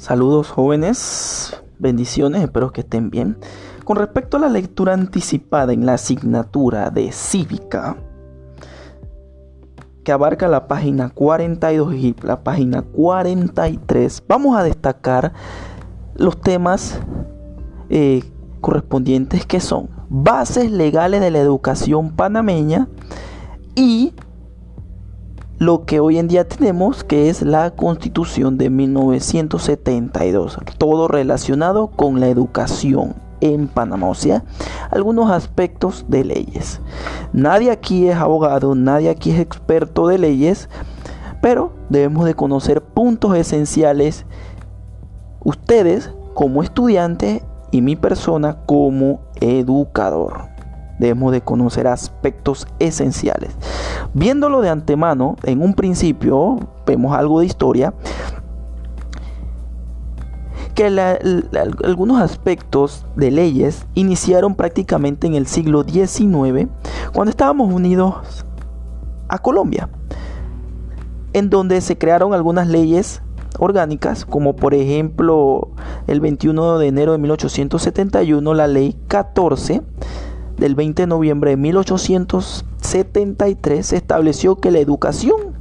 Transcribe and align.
Saludos 0.00 0.48
jóvenes, 0.48 1.62
bendiciones, 1.78 2.42
espero 2.42 2.72
que 2.72 2.80
estén 2.80 3.10
bien. 3.10 3.36
Con 3.84 3.98
respecto 3.98 4.38
a 4.38 4.40
la 4.40 4.48
lectura 4.48 4.94
anticipada 4.94 5.74
en 5.74 5.84
la 5.84 5.92
asignatura 5.92 6.88
de 6.88 7.12
cívica, 7.12 7.98
que 10.02 10.10
abarca 10.10 10.48
la 10.48 10.68
página 10.68 11.10
42 11.10 11.94
y 11.96 12.16
la 12.22 12.42
página 12.42 12.80
43, 12.80 14.22
vamos 14.26 14.56
a 14.56 14.62
destacar 14.62 15.34
los 16.14 16.40
temas 16.40 16.98
eh, 17.90 18.22
correspondientes 18.62 19.44
que 19.44 19.60
son 19.60 19.90
bases 20.08 20.70
legales 20.70 21.20
de 21.20 21.30
la 21.30 21.40
educación 21.40 22.16
panameña 22.16 22.88
y 23.74 24.14
lo 25.60 25.84
que 25.84 26.00
hoy 26.00 26.18
en 26.18 26.26
día 26.26 26.48
tenemos, 26.48 27.04
que 27.04 27.28
es 27.28 27.42
la 27.42 27.72
constitución 27.72 28.56
de 28.56 28.70
1972, 28.70 30.56
todo 30.78 31.06
relacionado 31.06 31.88
con 31.88 32.18
la 32.18 32.28
educación 32.28 33.14
en 33.42 33.68
Panamá, 33.68 34.08
o 34.08 34.14
algunos 34.90 35.30
aspectos 35.30 36.06
de 36.08 36.24
leyes. 36.24 36.80
Nadie 37.34 37.70
aquí 37.70 38.08
es 38.08 38.16
abogado, 38.16 38.74
nadie 38.74 39.10
aquí 39.10 39.32
es 39.32 39.38
experto 39.38 40.06
de 40.06 40.16
leyes, 40.16 40.70
pero 41.42 41.74
debemos 41.90 42.24
de 42.24 42.32
conocer 42.32 42.80
puntos 42.80 43.36
esenciales 43.36 44.24
ustedes 45.44 46.10
como 46.32 46.62
estudiantes 46.62 47.42
y 47.70 47.82
mi 47.82 47.96
persona 47.96 48.64
como 48.64 49.20
educador 49.42 50.48
debemos 51.00 51.32
de 51.32 51.40
conocer 51.40 51.86
aspectos 51.86 52.68
esenciales. 52.78 53.56
Viéndolo 54.12 54.60
de 54.60 54.68
antemano, 54.68 55.36
en 55.44 55.62
un 55.62 55.74
principio 55.74 56.58
vemos 56.84 57.16
algo 57.16 57.40
de 57.40 57.46
historia, 57.46 57.94
que 60.74 60.86
algunos 61.84 62.20
aspectos 62.20 63.06
de 63.14 63.30
leyes 63.30 63.86
iniciaron 63.94 64.54
prácticamente 64.54 65.26
en 65.26 65.34
el 65.34 65.46
siglo 65.46 65.84
XIX, 65.84 66.68
cuando 67.12 67.30
estábamos 67.30 67.72
unidos 67.72 68.44
a 69.28 69.38
Colombia, 69.38 69.88
en 71.32 71.50
donde 71.50 71.80
se 71.80 71.96
crearon 71.96 72.34
algunas 72.34 72.66
leyes 72.66 73.22
orgánicas, 73.58 74.24
como 74.24 74.56
por 74.56 74.74
ejemplo 74.74 75.68
el 76.08 76.20
21 76.20 76.78
de 76.78 76.88
enero 76.88 77.12
de 77.12 77.18
1871 77.18 78.54
la 78.54 78.66
ley 78.66 78.96
14 79.06 79.82
del 80.60 80.76
20 80.76 81.02
de 81.02 81.06
noviembre 81.06 81.50
de 81.50 81.56
1873 81.56 83.86
se 83.86 83.96
estableció 83.96 84.56
que 84.56 84.70
la 84.70 84.78
educación 84.78 85.54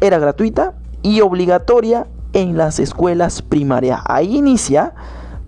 era 0.00 0.18
gratuita 0.18 0.74
y 1.02 1.20
obligatoria 1.22 2.06
en 2.32 2.56
las 2.58 2.78
escuelas 2.78 3.42
primarias. 3.42 4.00
Ahí 4.04 4.36
inicia 4.36 4.94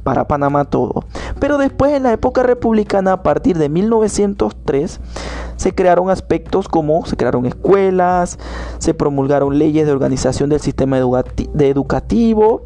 para 0.02 0.26
Panamá 0.26 0.64
todo. 0.64 1.04
Pero 1.38 1.58
después 1.58 1.92
en 1.92 2.02
la 2.04 2.12
época 2.12 2.42
republicana, 2.42 3.12
a 3.12 3.22
partir 3.22 3.58
de 3.58 3.68
1903, 3.68 5.00
se 5.56 5.74
crearon 5.74 6.08
aspectos 6.08 6.68
como 6.68 7.04
se 7.04 7.16
crearon 7.16 7.44
escuelas, 7.44 8.38
se 8.78 8.94
promulgaron 8.94 9.58
leyes 9.58 9.84
de 9.84 9.92
organización 9.92 10.48
del 10.48 10.60
sistema 10.60 10.96
educativo. 10.96 12.62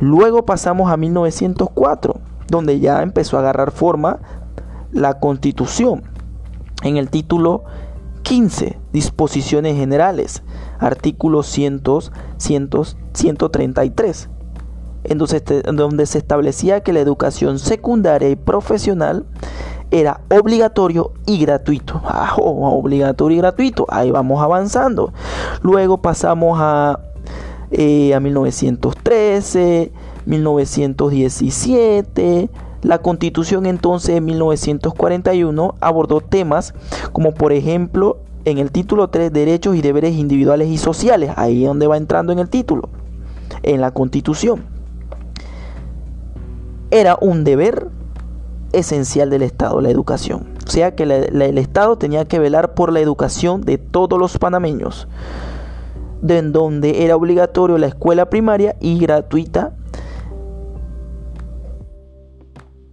Luego 0.00 0.44
pasamos 0.44 0.90
a 0.90 0.96
1904, 0.96 2.16
donde 2.48 2.80
ya 2.80 3.02
empezó 3.02 3.36
a 3.36 3.40
agarrar 3.40 3.70
forma 3.70 4.18
la 4.92 5.18
Constitución. 5.18 6.04
En 6.82 6.96
el 6.96 7.10
título 7.10 7.64
15, 8.22 8.78
disposiciones 8.92 9.76
generales, 9.76 10.42
artículo 10.78 11.42
100, 11.42 11.82
133, 12.38 14.30
en 15.04 15.76
donde 15.76 16.06
se 16.06 16.18
establecía 16.18 16.82
que 16.82 16.92
la 16.92 17.00
educación 17.00 17.58
secundaria 17.58 18.28
y 18.28 18.36
profesional 18.36 19.26
era 19.90 20.20
obligatorio 20.30 21.12
y 21.26 21.38
gratuito. 21.38 22.00
Ah, 22.10 22.34
oh, 22.36 22.78
obligatorio 22.78 23.36
y 23.36 23.40
gratuito. 23.40 23.86
Ahí 23.88 24.10
vamos 24.10 24.42
avanzando. 24.42 25.14
Luego 25.62 26.02
pasamos 26.02 26.58
a, 26.60 27.00
eh, 27.70 28.12
a 28.14 28.20
1913, 28.20 29.92
1917. 30.26 32.50
La 32.82 32.98
constitución 32.98 33.66
entonces 33.66 34.14
de 34.14 34.20
1941 34.20 35.74
abordó 35.80 36.20
temas 36.20 36.74
como 37.12 37.34
por 37.34 37.52
ejemplo 37.52 38.18
en 38.44 38.58
el 38.58 38.70
título 38.70 39.08
3 39.08 39.32
derechos 39.32 39.76
y 39.76 39.82
deberes 39.82 40.14
individuales 40.14 40.68
y 40.68 40.78
sociales, 40.78 41.32
ahí 41.36 41.64
es 41.64 41.68
donde 41.68 41.86
va 41.86 41.96
entrando 41.96 42.32
en 42.32 42.38
el 42.38 42.48
título, 42.48 42.88
en 43.62 43.80
la 43.80 43.90
constitución. 43.90 44.64
Era 46.90 47.18
un 47.20 47.44
deber 47.44 47.88
esencial 48.72 49.28
del 49.28 49.42
Estado, 49.42 49.80
la 49.80 49.90
educación. 49.90 50.46
O 50.66 50.70
sea 50.70 50.94
que 50.94 51.02
el 51.02 51.58
Estado 51.58 51.98
tenía 51.98 52.26
que 52.26 52.38
velar 52.38 52.74
por 52.74 52.92
la 52.92 53.00
educación 53.00 53.62
de 53.62 53.78
todos 53.78 54.18
los 54.18 54.38
panameños, 54.38 55.08
de 56.22 56.38
en 56.38 56.52
donde 56.52 57.04
era 57.04 57.16
obligatorio 57.16 57.76
la 57.78 57.86
escuela 57.86 58.30
primaria 58.30 58.76
y 58.80 58.98
gratuita 58.98 59.72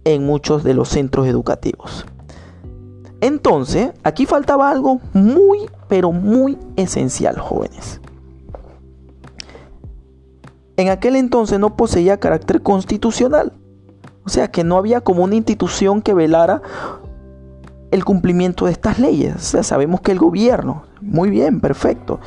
en 0.06 0.24
muchos 0.24 0.62
de 0.62 0.72
los 0.72 0.88
centros 0.88 1.26
educativos. 1.26 2.06
Entonces, 3.20 3.90
aquí 4.04 4.24
faltaba 4.24 4.70
algo 4.70 5.00
muy, 5.12 5.68
pero 5.88 6.12
muy 6.12 6.56
esencial, 6.76 7.38
jóvenes. 7.38 8.00
En 10.76 10.90
aquel 10.90 11.16
entonces 11.16 11.58
no 11.58 11.76
poseía 11.76 12.20
carácter 12.20 12.62
constitucional. 12.62 13.52
O 14.24 14.28
sea 14.28 14.48
que 14.48 14.62
no 14.62 14.76
había 14.76 15.00
como 15.00 15.24
una 15.24 15.34
institución 15.34 16.02
que 16.02 16.14
velara 16.14 16.62
el 17.90 18.04
cumplimiento 18.04 18.66
de 18.66 18.72
estas 18.72 19.00
leyes. 19.00 19.56
Sabemos 19.62 20.02
que 20.02 20.12
el 20.12 20.18
gobierno, 20.18 20.84
muy 21.00 21.30
bien, 21.30 21.60
perfecto. 21.60 22.20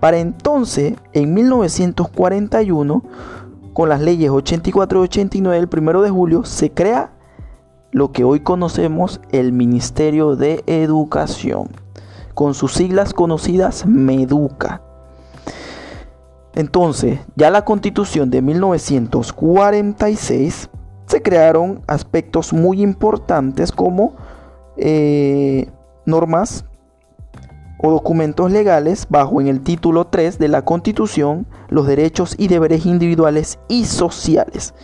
Para 0.00 0.18
entonces, 0.18 0.94
en 1.12 1.34
1941, 1.34 3.02
con 3.74 3.88
las 3.90 4.00
leyes 4.00 4.30
84 4.30 5.00
y 5.00 5.02
89, 5.02 5.58
el 5.58 5.68
primero 5.68 6.00
de 6.00 6.08
julio, 6.10 6.44
se 6.44 6.70
crea 6.70 7.15
lo 7.96 8.12
que 8.12 8.22
hoy 8.24 8.40
conocemos 8.40 9.22
el 9.32 9.52
Ministerio 9.52 10.36
de 10.36 10.62
Educación, 10.66 11.68
con 12.34 12.52
sus 12.52 12.74
siglas 12.74 13.14
conocidas 13.14 13.86
MEDUCA. 13.86 14.82
Entonces, 16.54 17.20
ya 17.36 17.50
la 17.50 17.64
constitución 17.64 18.28
de 18.28 18.42
1946 18.42 20.68
se 21.06 21.22
crearon 21.22 21.80
aspectos 21.86 22.52
muy 22.52 22.82
importantes 22.82 23.72
como 23.72 24.14
eh, 24.76 25.70
normas 26.04 26.66
o 27.78 27.90
documentos 27.90 28.52
legales 28.52 29.06
bajo 29.08 29.40
en 29.40 29.46
el 29.46 29.62
título 29.62 30.08
3 30.08 30.38
de 30.38 30.48
la 30.48 30.66
constitución 30.66 31.46
los 31.70 31.86
derechos 31.86 32.34
y 32.36 32.48
deberes 32.48 32.84
individuales 32.84 33.58
y 33.68 33.86
sociales 33.86 34.74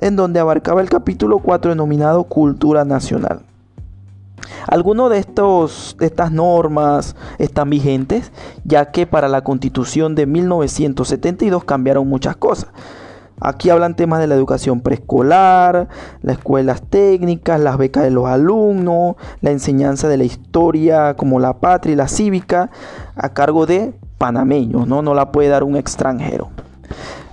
en 0.00 0.16
donde 0.16 0.40
abarcaba 0.40 0.80
el 0.80 0.88
capítulo 0.88 1.38
4 1.38 1.70
denominado 1.70 2.24
Cultura 2.24 2.84
Nacional. 2.84 3.42
Algunas 4.66 5.10
de, 5.10 5.18
estos, 5.18 5.96
estas 6.00 6.32
normas 6.32 7.16
están 7.38 7.70
vigentes, 7.70 8.32
ya 8.64 8.90
que 8.90 9.06
para 9.06 9.28
la 9.28 9.42
constitución 9.42 10.14
de 10.14 10.26
1972 10.26 11.64
cambiaron 11.64 12.08
muchas 12.08 12.36
cosas. 12.36 12.70
Aquí 13.40 13.70
hablan 13.70 13.96
temas 13.96 14.20
de 14.20 14.26
la 14.26 14.34
educación 14.34 14.80
preescolar, 14.80 15.88
las 16.20 16.36
escuelas 16.36 16.82
técnicas, 16.82 17.58
las 17.58 17.78
becas 17.78 18.04
de 18.04 18.10
los 18.10 18.26
alumnos, 18.26 19.16
la 19.40 19.50
enseñanza 19.50 20.08
de 20.08 20.18
la 20.18 20.24
historia 20.24 21.14
como 21.14 21.40
la 21.40 21.54
patria 21.54 21.94
y 21.94 21.96
la 21.96 22.08
cívica, 22.08 22.70
a 23.16 23.30
cargo 23.30 23.64
de 23.64 23.94
panameños, 24.18 24.86
no, 24.86 25.00
no 25.00 25.14
la 25.14 25.32
puede 25.32 25.48
dar 25.48 25.64
un 25.64 25.76
extranjero. 25.76 26.50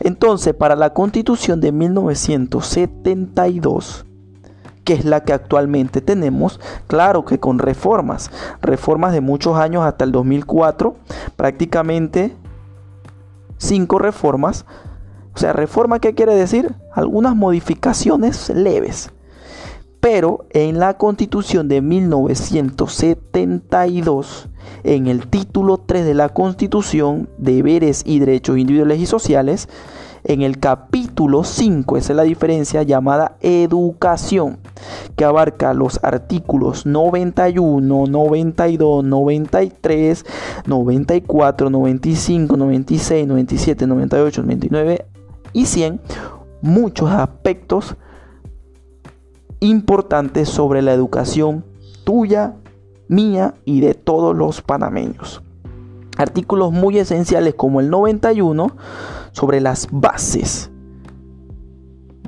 Entonces, 0.08 0.54
para 0.54 0.78
la 0.78 0.94
constitución 0.94 1.60
de 1.60 1.74
1972, 1.74 4.06
que 4.86 4.94
es 4.94 5.04
la 5.04 5.26
que 5.26 5.34
actualmente 5.34 6.00
tenemos, 6.00 6.62
claro 6.88 7.26
que 7.26 7.42
con 7.42 7.60
reformas, 7.60 8.32
reformas 8.62 9.12
de 9.12 9.20
muchos 9.20 9.58
años 9.58 9.84
hasta 9.84 10.06
el 10.06 10.14
2004, 10.14 10.96
prácticamente 11.36 12.34
cinco 13.58 14.00
reformas. 14.00 14.66
O 15.36 15.40
sea, 15.40 15.52
reforma, 15.52 16.00
¿qué 16.00 16.16
quiere 16.16 16.36
decir? 16.36 16.74
Algunas 16.94 17.36
modificaciones 17.36 18.50
leves. 18.50 19.12
Pero 20.10 20.46
en 20.52 20.80
la 20.80 20.94
constitución 20.94 21.68
de 21.68 21.82
1972, 21.82 24.48
en 24.86 25.08
el 25.08 25.28
título 25.28 25.80
3 25.80 26.06
de 26.06 26.14
la 26.14 26.30
Constitución, 26.30 27.28
deberes 27.38 28.04
y 28.06 28.20
derechos 28.20 28.58
individuales 28.58 29.02
y 29.02 29.06
sociales, 29.06 29.68
en 30.24 30.44
el 30.44 30.60
capítulo 30.60 31.44
5, 31.44 31.98
esa 31.98 32.14
es 32.14 32.16
la 32.16 32.24
diferencia 32.24 32.84
llamada 32.84 33.36
educación, 33.42 34.60
que 35.18 35.26
abarca 35.26 35.74
los 35.74 36.00
artículos 36.02 36.86
91, 36.86 38.06
92, 38.08 39.04
93, 39.04 40.26
94, 40.66 41.70
95, 41.70 42.56
96, 42.56 43.28
97, 43.28 43.86
98, 43.86 44.42
99 44.42 45.06
y 45.52 45.66
100 45.66 46.00
muchos 46.62 47.12
aspectos 47.12 47.98
importantes 49.60 50.50
sobre 50.50 50.82
la 50.82 50.94
educación 50.94 51.66
tuya, 52.04 52.56
mía 53.08 53.56
y 53.66 53.82
de 53.82 53.94
todos 53.94 54.36
los 54.36 54.62
panameños. 54.62 55.42
Artículos 56.18 56.72
muy 56.72 56.98
esenciales 56.98 57.54
como 57.56 57.80
el 57.80 57.90
91 57.90 58.72
sobre 59.32 59.62
las 59.62 59.88
bases 59.92 60.72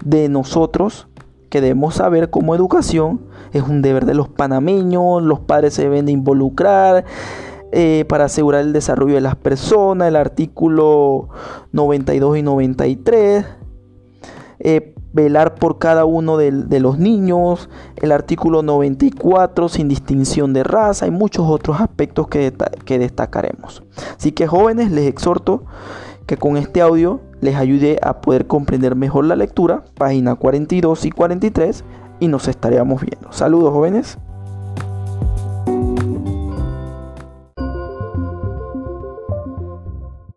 de 0.03 0.29
nosotros 0.29 1.07
que 1.49 1.61
debemos 1.61 1.95
saber 1.95 2.29
como 2.29 2.55
educación. 2.55 3.21
Es 3.51 3.63
un 3.63 3.81
deber 3.81 4.05
de 4.05 4.13
los 4.13 4.29
panameños, 4.29 5.23
los 5.23 5.39
padres 5.39 5.73
se 5.73 5.83
deben 5.83 6.05
de 6.05 6.11
involucrar 6.11 7.05
eh, 7.71 8.05
para 8.07 8.25
asegurar 8.25 8.61
el 8.61 8.73
desarrollo 8.73 9.15
de 9.15 9.21
las 9.21 9.35
personas, 9.35 10.07
el 10.07 10.15
artículo 10.15 11.29
92 11.71 12.37
y 12.37 12.43
93. 12.43 13.45
Eh, 14.59 14.95
velar 15.13 15.56
por 15.56 15.79
cada 15.79 16.06
uno 16.06 16.38
de, 16.38 16.79
los 16.79 17.00
niños, 17.00 17.69
el 17.97 18.11
artículo 18.11 18.61
94 18.61 19.69
sin 19.69 19.88
distinción 19.88 20.53
de 20.53 20.63
raza 20.63 21.07
y 21.07 21.11
muchos 21.11 21.47
otros 21.50 21.81
aspectos 21.81 22.27
que, 22.27 22.53
que 22.85 23.00
destacaremos. 23.00 23.83
Así 24.17 24.31
que 24.31 24.47
jóvenes, 24.47 24.91
les 24.91 25.07
exhorto 25.07 25.65
que 26.25 26.38
con 26.38 26.57
este 26.57 26.81
audio 26.81 27.21
les 27.41 27.56
ayude 27.56 27.97
a 28.03 28.21
poder 28.21 28.45
comprender 28.45 28.95
mejor 28.95 29.25
la 29.25 29.35
lectura, 29.35 29.83
página 29.95 30.35
42 30.35 31.06
y 31.06 31.12
43, 31.12 31.83
y 32.19 32.27
nos 32.27 32.47
estaríamos 32.47 33.01
viendo. 33.01 33.31
Saludos 33.31 33.73
jóvenes. 33.73 34.19